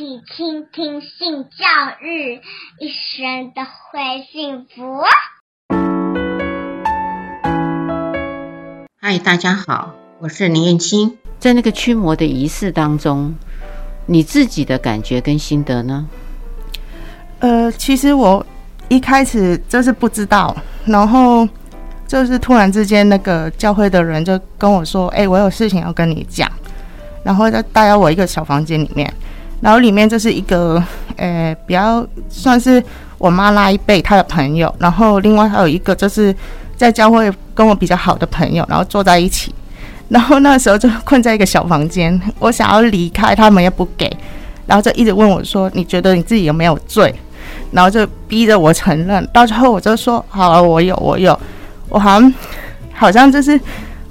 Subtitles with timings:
[0.00, 1.66] 起倾听性教
[2.00, 2.40] 育，
[2.78, 5.02] 一生都会幸福。
[8.98, 11.18] 嗨，大家好，我是林燕青。
[11.38, 13.34] 在那个驱魔的仪式当中，
[14.06, 16.08] 你自己的感觉跟心得呢？
[17.40, 18.46] 呃，其实我
[18.88, 20.56] 一开始就是不知道，
[20.86, 21.46] 然后
[22.06, 26.50] 就是突然之间，那个教会的人就跟我说：“哎，我有事情要跟你讲。”
[27.22, 29.12] 然后就带到我一个小房间里面，
[29.60, 30.82] 然后里面就是一个
[31.16, 32.82] 呃，比较算是
[33.18, 36.34] 我妈那一辈她的朋友，然后另外还有一个就是
[36.76, 39.54] 在教会跟我比较好的朋友，然后坐在一起。
[40.08, 44.10] 然后那时候就困在一个小房间， 我想要离开，他们也不给，
[44.66, 47.14] 然后就一直问我说：“你觉得你自己有没有罪？”
[47.70, 51.38] 然后就逼着我承认，到最后我就说：“好了，我有，我有，
[51.88, 52.34] 我好像
[52.92, 53.60] 好像就是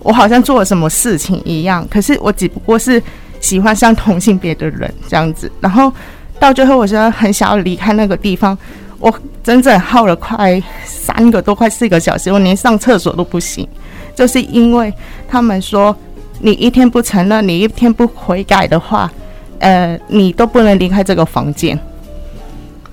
[0.00, 3.02] 我好像做了什么事情一样，可是我只不过是
[3.40, 5.50] 喜欢上同性别的人这样子。
[5.60, 5.92] 然后
[6.38, 8.56] 到最后，我真的很想要离开那个地方，
[8.98, 9.12] 我
[9.42, 13.66] 整整耗了快三个多、快四个小时，我连上厕所都不行，
[14.14, 14.92] 就是因为
[15.28, 15.96] 他们说
[16.40, 19.10] 你一天不承认，你一天不悔改的话，
[19.58, 21.78] 呃，你都不能离开这个房间。”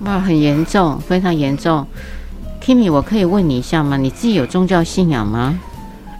[0.04, 1.86] 哇，很严重，非常严重。
[2.62, 3.96] Kimi，我可以问你一下吗？
[3.96, 5.58] 你自己有宗教信仰吗？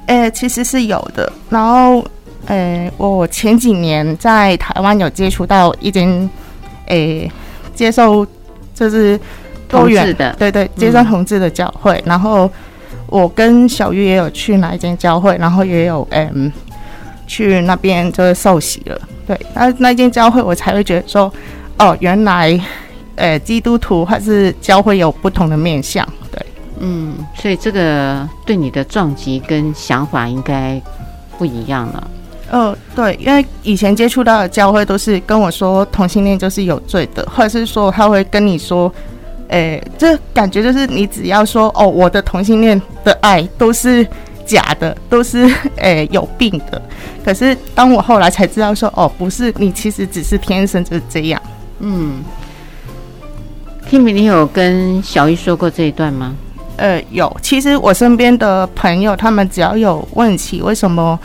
[0.06, 1.31] 诶、欸，其实是有的。
[1.50, 2.03] 然后，
[2.47, 6.09] 诶、欸，我前几年在台湾有接触到一间，
[6.87, 7.33] 诶、欸，
[7.75, 8.27] 接受
[8.75, 9.19] 就是
[9.69, 11.95] 多元的，对对，接受同志的教会。
[11.98, 12.51] 嗯、然后，
[13.09, 16.53] 我跟小玉也有去哪一间教会，然后也有嗯，
[17.27, 19.00] 去那边就是受洗了。
[19.27, 21.33] 对，那那间教会我才会觉得说，
[21.78, 22.61] 哦，原来。
[23.19, 26.47] 呃，基督徒还是教会有不同的面相，对，
[26.81, 30.78] 嗯，所以这个对你的撞击跟想法应该
[31.39, 32.11] 不一样了。
[32.50, 38.92] 呃，对，因为以前接触到的教会都是跟我说同性恋就是有罪的，或者是说他会跟你说，
[39.48, 44.06] 诶，这感觉就是你只要说哦，我的同性恋的爱都是
[44.44, 46.81] 假的，都是 诶有病的。
[47.25, 51.42] 可是当我后来才知道说，哦，不是，你其实只是天生就是这样，
[51.81, 52.22] 嗯。
[53.88, 56.34] Kimi，你有跟小玉说过这一段吗？
[56.76, 57.34] 呃，有。
[57.41, 61.16] 其实我身边的朋友，他们只要有问起为什么，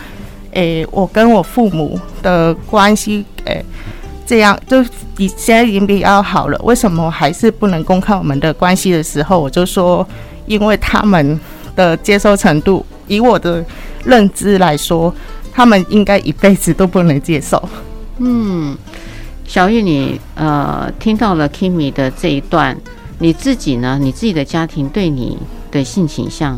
[0.51, 3.63] 诶、我跟我父母的关系，诶、
[4.25, 4.83] 这样就
[5.15, 10.07] 比现在已经比较好了，为什么还是不能公开我们的关系的时候，我就说，
[10.45, 11.39] 因为他们
[11.75, 13.63] 的接受程度，以我的
[14.03, 15.13] 认知来说，
[15.51, 17.61] 他们应该一辈子都不能接受。
[18.17, 18.77] 嗯。
[19.47, 22.77] 小玉，你呃听到了 Kimi 的这一段，
[23.19, 23.99] 你自己呢？
[24.01, 25.37] 你自己的家庭对你
[25.69, 26.57] 的性倾向？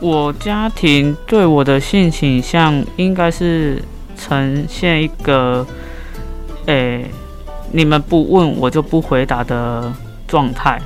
[0.00, 3.82] 我家庭对我的性倾向应该是
[4.16, 5.66] 呈现一个，
[6.66, 7.06] 诶、
[7.72, 9.92] 你们不问我就不回答的
[10.28, 10.80] 状态。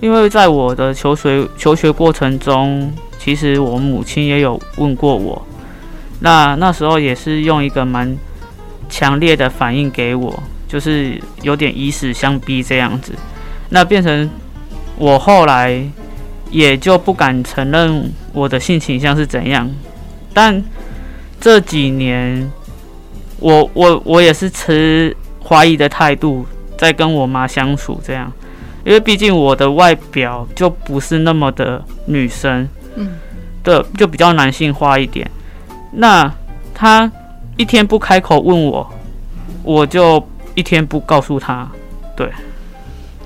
[0.00, 5.44] 因为在我的求学求学过程中，其实我母亲也有问过我，
[6.20, 8.16] 那那时候也是用一个蛮
[8.88, 10.42] 强烈的反应给我。
[10.68, 13.14] 就是有点以死相逼这样子，
[13.70, 14.28] 那变成
[14.98, 15.82] 我后来
[16.50, 19.70] 也就不敢承认我的性倾向是怎样。
[20.32, 20.62] 但
[21.40, 22.50] 这几年，
[23.38, 28.32] 我我我也是持怀疑的态度在跟我妈相处这样，
[28.84, 33.12] 因为毕竟我的外表就不是那么的女生，嗯，
[33.62, 35.30] 对，就比较男性化一点。
[35.92, 36.32] 那
[36.74, 37.10] 她
[37.56, 38.88] 一天不开口问我，
[39.62, 40.24] 我就。
[40.54, 41.70] 一天不告诉他，
[42.16, 42.28] 对，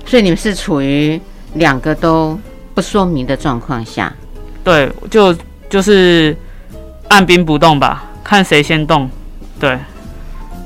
[0.05, 1.19] 所以你们是处于
[1.55, 2.39] 两个都
[2.73, 4.13] 不说明的状况下，
[4.63, 5.35] 对，就
[5.69, 6.35] 就是
[7.07, 9.09] 按兵不动吧，看谁先动，
[9.59, 9.77] 对。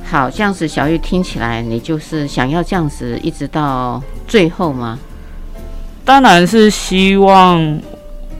[0.04, 4.98] 好，这样子小玉听起来，你就是想要这样子一直到最后吗？
[6.06, 7.80] 当然是希望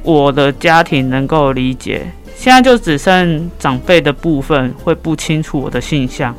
[0.04, 6.36] 我的家庭能够理解，现在就只剩长辈的部分会不清楚我的性向，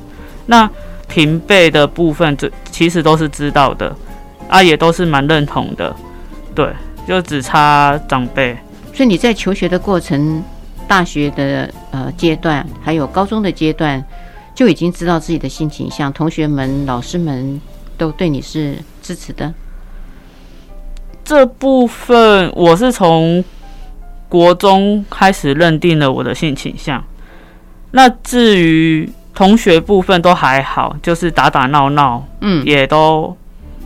[0.47, 0.69] 那。
[1.11, 3.97] 平辈的部分，这其实都是知道的，
[4.47, 5.97] 啊，也都是蛮认同的，
[6.55, 6.69] 对，
[7.09, 8.55] 就只差长辈。
[8.93, 10.45] 所以你在求学的过程，
[10.87, 14.05] 大学的呃阶段，还有高中的阶段，
[14.55, 17.59] 就已经知道自己的性倾向，同学们、老师们
[17.97, 19.53] 都对你是支持的。
[21.25, 23.43] 这部分我是从
[24.29, 27.03] 国中开始认定了我的性倾向，
[27.93, 29.11] 那至于。
[29.35, 33.37] 同学部分都还好，就是打打闹闹，嗯，也都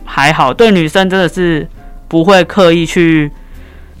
[0.03, 0.51] 还好。
[0.51, 1.69] 对女生真的是
[2.13, 3.31] 不会刻意去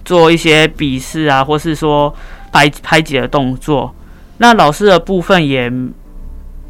[0.05, 2.13] 做一些鄙视啊，或是说
[2.51, 3.91] 排排挤的动作。
[4.37, 5.67] 那老师的部分也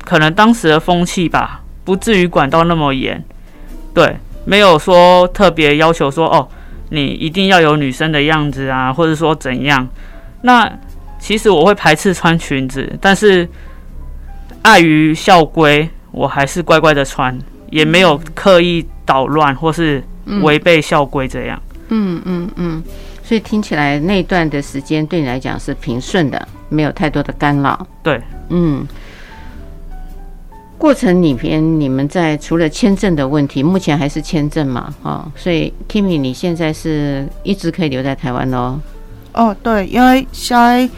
[0.05, 3.21] 可能当时的风气吧，不至于管到那么严。
[3.93, 6.47] 对，没有说特别要求说哦，
[6.91, 9.85] 你一定要有女生的样子啊，或者说怎样。
[10.43, 10.71] 那
[11.19, 13.45] 其实我会排斥穿裙子，但是
[14.61, 17.37] 碍于校规，我还是乖乖的穿，
[17.69, 20.01] 也没有刻意捣乱或是
[20.41, 21.61] 违背校规这样。
[21.89, 22.83] 嗯嗯嗯，
[23.23, 27.87] 所以听起来那段的时间对你来讲是平顺的，没有太多的干扰。
[28.01, 28.87] 对，嗯。
[30.75, 34.93] 过程里边，你们在除了签证的问题，目前还是签证嘛？
[35.01, 38.77] 哦，所以 Kimi，你现在是一直可以留在台湾喽？
[39.33, 40.89] 哦，对，因为现在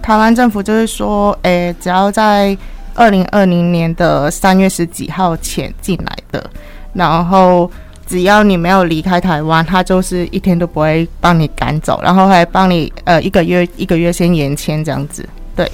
[0.00, 2.56] 台湾政府就是说，诶，只要在
[2.94, 6.48] 二零二零年的三月十几号前进来的，
[6.92, 7.68] 然后
[8.06, 15.70] 只要你没有离开台湾，他就是一天都不会帮你赶走，然后还帮你呃一个月一个月先延签这样子，对。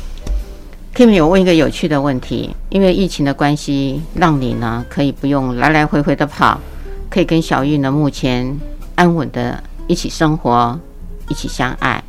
[0.94, 6.58] Kimi，我问一个有趣的问题，因为疫情的关系，让你呢可以不用来来回回的跑，
[7.10, 8.58] 可以跟小玉呢目前
[8.94, 10.78] 安稳的一起生活，
[11.28, 12.02] 一起相爱。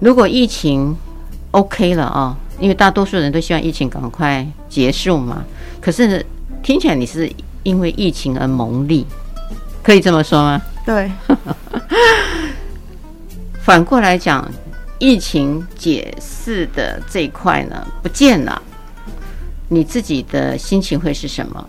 [0.00, 0.94] 如果疫情
[1.52, 5.44] OK 了哦，因为大多数人都希望疫情赶快结束嘛。
[5.80, 6.24] 可是
[6.62, 7.30] 听起来你是
[7.64, 9.04] 因为疫情而蒙利，
[9.82, 10.62] 可以这么说吗？
[10.86, 11.10] 对。
[13.60, 14.48] 反过来讲。
[15.00, 18.62] 疫情解释的这一块呢，不见了，
[19.68, 21.62] 你自己的心情会是什么？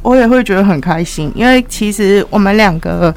[0.00, 3.12] 我也会觉得很开心，因为其实我们两个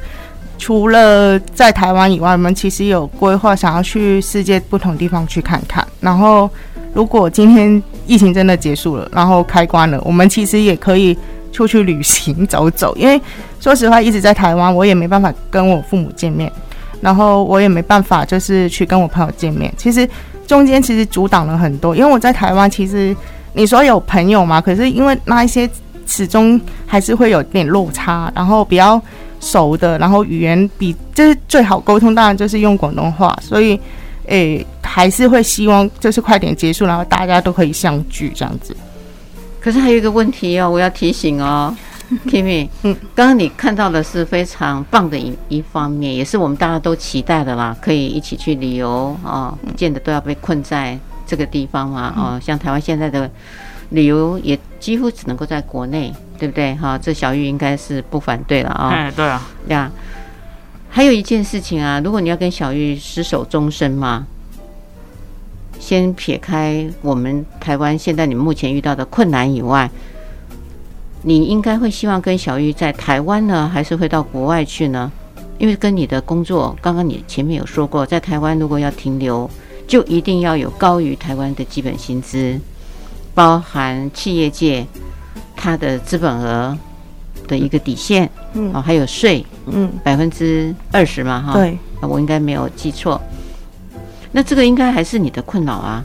[0.57, 5.87] 除了在台湾以外，我们其实有规划想要去世界不同地方去看看。
[6.01, 6.49] 然后，
[6.93, 11.15] 如果今天疫情真的结束了，然后开关了，我们其实也可以
[11.57, 12.95] 出去旅行走走。
[12.95, 13.19] 因为
[13.59, 16.51] 说实话，一直在台湾，我也没办法跟我父母见面。
[17.01, 19.73] 然后我也没办法，就是去跟我朋友见面。
[19.75, 20.07] 其实
[20.45, 23.15] 中间其实阻挡了很多，因为我在台湾，其实
[23.53, 25.67] 你说有朋友嘛，可是因为那一些
[26.05, 28.31] 始终还是会有点落差。
[28.35, 29.01] 然后比较
[29.39, 33.35] 熟的，然后语言比就是最好沟通，当然就是用广东话。
[33.41, 33.79] 所以，
[34.25, 38.75] 诶，还是会希望就是快点结束，然后大家都可以相聚这样子。
[39.67, 41.75] 可是还有一个问题哦，我要提醒哦。
[42.27, 53.29] Kimi，嗯，刚刚你看到的是非常棒的一一方面，也是我们大家都期待的啦，可以一起去旅游哦，不见得都要被困在这个地方嘛，哦，像台湾现在的
[53.89, 56.73] 旅游也几乎只能够在国内，对不对？
[56.75, 58.89] 哈、哦，这小玉应该是不反对了啊、哦。
[58.89, 59.91] 哎，对啊，呀，
[60.89, 64.25] 还有一件事情啊，如果你要跟小玉厮守终身嘛，
[65.87, 69.89] 先撇开我们台湾现在你目前遇到的困难以外。
[71.21, 75.09] 你应该会希望跟小玉在台湾呢，还是会到国外去呢？
[75.57, 79.49] 因为跟你的工作，刚刚你前面有说过，在台湾如果要停留，
[79.87, 82.59] 就一定要有高于台湾的基本薪资，
[83.33, 84.85] 包含企业界
[85.55, 86.77] 它的资本额
[87.47, 93.21] 的一个底线，嗯，哦，还有税，嗯，百分之二十嘛，哈，对，我应该没有记错。
[94.31, 96.03] 那这个应该还是你的困扰啊。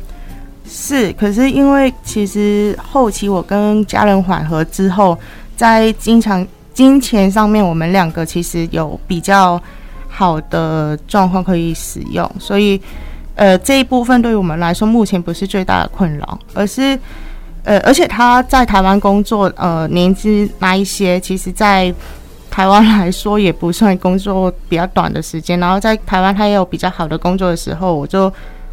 [0.64, 5.18] 是，可是因为其实后期我跟家人缓和之后，
[5.56, 9.60] 在经常金钱上面，我们两个其实有比较
[10.08, 12.80] 好的状况可以使用，所以
[13.34, 16.98] 呃这一部分对于我们来说目前不是最大的困扰，而是
[17.64, 21.92] 呃而且他在台湾工作呃年资那一些，其实在
[22.52, 28.32] 台湾来说也不算工作比较短的时间，然后在台湾他也有比较好的工作的时候，我就。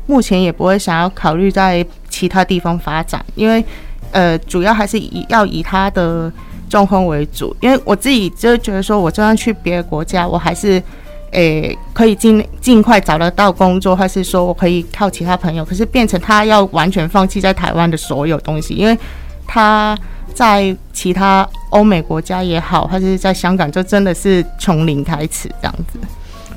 [0.09, 3.63] 目前也不会想要考虑在其他地方发展，因为，
[4.11, 6.33] 呃，主要还是以要以他的
[6.67, 7.55] 状况为主。
[7.61, 10.81] 因为我自己就觉得说，我就算去别的国家，我还是，
[11.29, 15.63] 诶、可以尽尽快找得到工作，或是说我可以靠其他朋友。
[15.63, 18.97] 可是变成他要完全放弃在台湾的所有东西，因为
[19.51, 19.97] 他
[20.31, 25.99] 在其他欧美国家也好，还是在香港，就真的是从零开始这样子。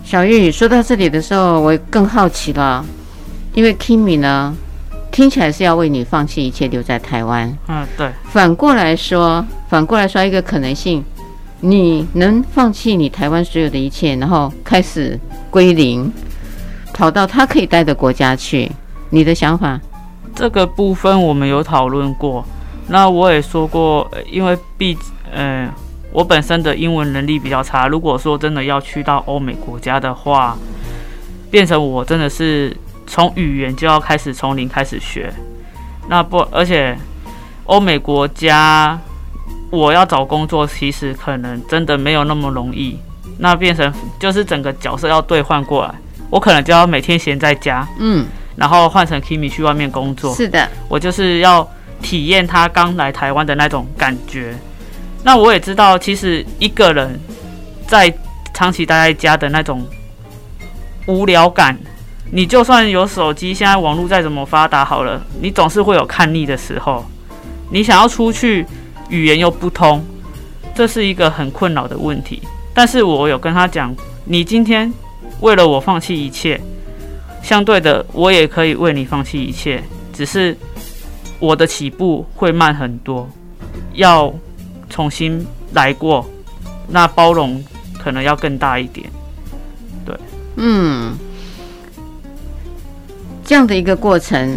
[0.04, 2.84] 小玉说到这里的时候，我更好奇了。
[3.54, 4.54] 因为 Kimi 呢，
[5.10, 7.50] 听起来是要为你放弃一切留在台湾。
[7.68, 8.10] 嗯，对。
[8.24, 11.02] 反过来说，反过来说一个可能性，
[11.60, 15.18] 你能放弃你台湾所有的一切，然后开始
[15.50, 16.12] 归零，
[16.92, 18.70] 跑到他可以待的国家去。
[19.08, 19.80] 你的想法？
[20.34, 22.44] 这个部分我们有讨论过。
[22.88, 24.96] 那我也说过，因为毕，
[25.32, 25.74] 嗯、呃，
[26.12, 27.88] 我本身的英文能力比较差。
[27.88, 30.56] 如果说真的要去到欧美国家的话，
[31.50, 32.76] 变成我真的是。
[33.04, 35.30] 从语言就要开始从零开始学，
[36.08, 36.96] 那不，而且
[37.64, 38.98] 欧美国家
[39.70, 42.98] 我要找工作，其实可能真的没有那么容易。
[43.38, 45.94] 那变成就是整个角色要兑换过来，
[46.30, 48.24] 我可能就要每天闲在家，嗯，
[48.56, 50.34] 然后换成 Kimi 去外面工作。
[50.34, 51.68] 是的，我就是要
[52.02, 54.54] 体验他刚来台湾的那种感觉。
[55.22, 57.18] 那我也知道，其实一个人
[57.86, 58.12] 在
[58.52, 59.86] 长期待在家的那种
[61.06, 61.78] 无聊感，
[62.32, 67.04] 你就算有手机，现在网络再怎么发达好了，你总是会有看腻的时候。
[67.70, 68.66] 你想要出去，
[69.08, 70.04] 语言又不通，
[70.74, 72.42] 这是一个很困扰的问题。
[72.74, 73.94] 但是我有跟他讲，
[74.24, 74.92] 你今天
[75.40, 76.60] 为了我放弃一切，
[77.42, 79.82] 相对的，我也可以为你放弃一切，
[80.12, 80.56] 只是
[81.42, 83.28] 我的起步会慢很多，
[83.94, 84.32] 要
[84.88, 86.24] 重新来过，
[86.86, 87.60] 那包容
[87.98, 89.10] 可能要更大一点。
[90.06, 90.16] 对，
[90.54, 91.18] 嗯，
[93.44, 94.56] 这样的一个过程，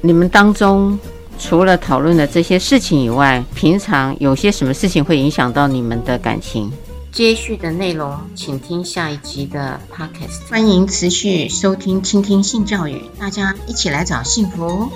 [0.00, 0.96] 你们当中
[1.36, 6.70] 除了讨论的这些事情以外，平常有些什么事情会影响到你们的感情？
[7.10, 10.48] 接续的内容，请听下一集的 Podcast。
[10.48, 14.88] 欢迎持续收听、倾听性教育，大家一起来找幸福。